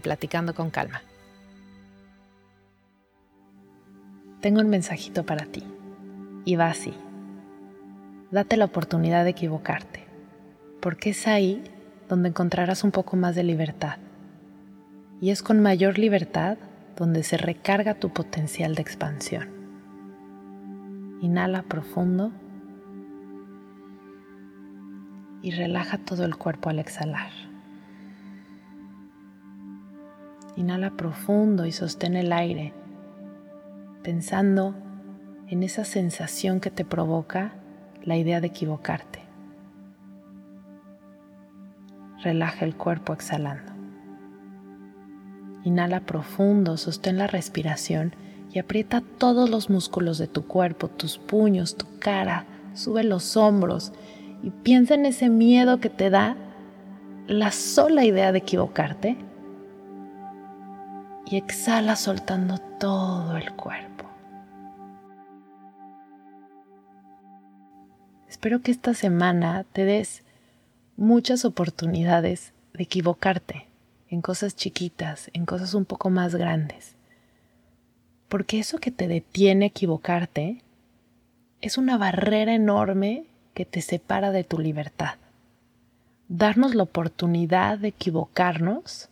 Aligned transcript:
Platicando 0.00 0.54
con 0.54 0.70
Calma. 0.70 1.02
Tengo 4.40 4.60
un 4.60 4.68
mensajito 4.68 5.24
para 5.24 5.46
ti 5.46 5.62
y 6.44 6.56
va 6.56 6.68
así. 6.68 6.92
Date 8.30 8.56
la 8.56 8.66
oportunidad 8.66 9.24
de 9.24 9.30
equivocarte, 9.30 10.04
porque 10.80 11.10
es 11.10 11.26
ahí 11.26 11.62
donde 12.08 12.28
encontrarás 12.28 12.84
un 12.84 12.90
poco 12.90 13.16
más 13.16 13.34
de 13.34 13.44
libertad. 13.44 13.96
Y 15.20 15.30
es 15.30 15.42
con 15.42 15.62
mayor 15.62 15.98
libertad 15.98 16.58
donde 16.96 17.22
se 17.22 17.36
recarga 17.36 17.94
tu 17.94 18.12
potencial 18.12 18.74
de 18.74 18.82
expansión. 18.82 19.48
Inhala 21.22 21.62
profundo 21.62 22.32
y 25.42 25.52
relaja 25.52 25.98
todo 25.98 26.24
el 26.24 26.36
cuerpo 26.36 26.68
al 26.68 26.78
exhalar. 26.78 27.30
Inhala 30.56 30.90
profundo 30.90 31.66
y 31.66 31.72
sostén 31.72 32.14
el 32.14 32.32
aire, 32.32 32.72
pensando 34.02 34.74
en 35.48 35.62
esa 35.64 35.84
sensación 35.84 36.60
que 36.60 36.70
te 36.70 36.84
provoca 36.84 37.54
la 38.04 38.16
idea 38.16 38.40
de 38.40 38.46
equivocarte. 38.46 39.20
Relaja 42.22 42.64
el 42.64 42.76
cuerpo 42.76 43.12
exhalando. 43.12 43.72
Inhala 45.64 46.00
profundo, 46.00 46.76
sostén 46.76 47.18
la 47.18 47.26
respiración 47.26 48.14
y 48.52 48.60
aprieta 48.60 49.02
todos 49.18 49.50
los 49.50 49.70
músculos 49.70 50.18
de 50.18 50.28
tu 50.28 50.46
cuerpo, 50.46 50.88
tus 50.88 51.18
puños, 51.18 51.76
tu 51.76 51.86
cara, 51.98 52.46
sube 52.74 53.02
los 53.02 53.36
hombros 53.36 53.92
y 54.42 54.50
piensa 54.50 54.94
en 54.94 55.06
ese 55.06 55.28
miedo 55.28 55.80
que 55.80 55.90
te 55.90 56.10
da 56.10 56.36
la 57.26 57.50
sola 57.50 58.04
idea 58.04 58.30
de 58.30 58.38
equivocarte 58.38 59.16
y 61.26 61.36
exhala 61.36 61.96
soltando 61.96 62.58
todo 62.58 63.36
el 63.36 63.52
cuerpo. 63.52 64.04
Espero 68.28 68.60
que 68.60 68.72
esta 68.72 68.94
semana 68.94 69.64
te 69.72 69.84
des 69.84 70.22
muchas 70.96 71.44
oportunidades 71.44 72.52
de 72.74 72.82
equivocarte 72.82 73.66
en 74.10 74.20
cosas 74.20 74.54
chiquitas, 74.54 75.30
en 75.32 75.46
cosas 75.46 75.74
un 75.74 75.84
poco 75.84 76.10
más 76.10 76.34
grandes. 76.34 76.94
Porque 78.28 78.58
eso 78.58 78.78
que 78.78 78.90
te 78.90 79.08
detiene 79.08 79.66
a 79.66 79.68
equivocarte 79.68 80.62
es 81.60 81.78
una 81.78 81.96
barrera 81.96 82.54
enorme 82.54 83.24
que 83.54 83.64
te 83.64 83.80
separa 83.80 84.30
de 84.30 84.44
tu 84.44 84.58
libertad. 84.58 85.14
Darnos 86.28 86.74
la 86.74 86.82
oportunidad 86.82 87.78
de 87.78 87.88
equivocarnos 87.88 89.08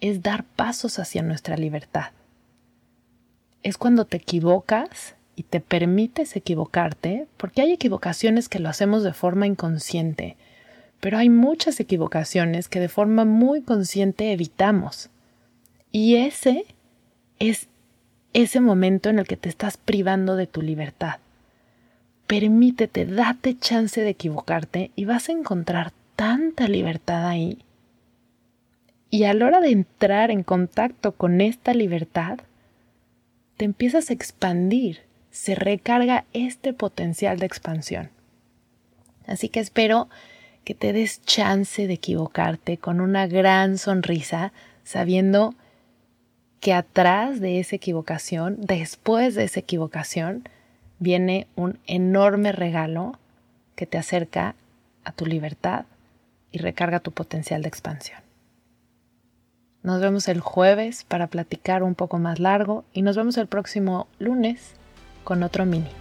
es 0.00 0.22
dar 0.22 0.44
pasos 0.44 0.98
hacia 0.98 1.22
nuestra 1.22 1.56
libertad. 1.56 2.10
Es 3.62 3.76
cuando 3.76 4.04
te 4.04 4.16
equivocas 4.16 5.14
y 5.36 5.42
te 5.44 5.60
permites 5.60 6.36
equivocarte, 6.36 7.26
porque 7.36 7.62
hay 7.62 7.72
equivocaciones 7.72 8.48
que 8.48 8.58
lo 8.58 8.68
hacemos 8.68 9.02
de 9.02 9.12
forma 9.12 9.46
inconsciente, 9.46 10.36
pero 11.00 11.18
hay 11.18 11.28
muchas 11.28 11.80
equivocaciones 11.80 12.68
que 12.68 12.80
de 12.80 12.88
forma 12.88 13.24
muy 13.24 13.62
consciente 13.62 14.32
evitamos. 14.32 15.10
Y 15.92 16.16
ese 16.16 16.64
es 17.38 17.68
ese 18.32 18.60
momento 18.60 19.08
en 19.08 19.18
el 19.18 19.26
que 19.26 19.36
te 19.36 19.48
estás 19.48 19.76
privando 19.76 20.36
de 20.36 20.46
tu 20.46 20.62
libertad 20.62 21.18
permítete, 22.30 23.06
date 23.06 23.58
chance 23.58 24.00
de 24.00 24.10
equivocarte 24.10 24.92
y 24.94 25.04
vas 25.04 25.28
a 25.28 25.32
encontrar 25.32 25.92
tanta 26.14 26.68
libertad 26.68 27.26
ahí. 27.26 27.58
Y 29.10 29.24
a 29.24 29.34
la 29.34 29.46
hora 29.46 29.60
de 29.60 29.70
entrar 29.70 30.30
en 30.30 30.44
contacto 30.44 31.12
con 31.12 31.40
esta 31.40 31.74
libertad, 31.74 32.38
te 33.56 33.64
empiezas 33.64 34.08
a 34.08 34.12
expandir, 34.12 35.00
se 35.32 35.56
recarga 35.56 36.24
este 36.32 36.72
potencial 36.72 37.38
de 37.38 37.46
expansión. 37.46 38.10
Así 39.26 39.48
que 39.48 39.60
espero 39.60 40.08
que 40.64 40.74
te 40.74 40.92
des 40.92 41.22
chance 41.22 41.86
de 41.86 41.94
equivocarte 41.94 42.78
con 42.78 43.00
una 43.00 43.26
gran 43.26 43.78
sonrisa, 43.78 44.52
sabiendo 44.84 45.54
que 46.60 46.72
atrás 46.72 47.40
de 47.40 47.58
esa 47.58 47.76
equivocación, 47.76 48.58
después 48.60 49.34
de 49.34 49.44
esa 49.44 49.60
equivocación, 49.60 50.44
viene 51.00 51.48
un 51.56 51.78
enorme 51.86 52.52
regalo 52.52 53.18
que 53.74 53.86
te 53.86 53.98
acerca 53.98 54.54
a 55.04 55.12
tu 55.12 55.26
libertad 55.26 55.86
y 56.52 56.58
recarga 56.58 57.00
tu 57.00 57.12
potencial 57.12 57.62
de 57.62 57.68
expansión. 57.68 58.29
Nos 59.82 60.00
vemos 60.00 60.28
el 60.28 60.40
jueves 60.40 61.04
para 61.04 61.28
platicar 61.28 61.82
un 61.82 61.94
poco 61.94 62.18
más 62.18 62.38
largo 62.38 62.84
y 62.92 63.02
nos 63.02 63.16
vemos 63.16 63.38
el 63.38 63.46
próximo 63.46 64.08
lunes 64.18 64.74
con 65.24 65.42
otro 65.42 65.64
mini. 65.64 65.99